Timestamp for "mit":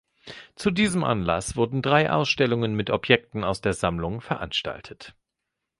2.73-2.89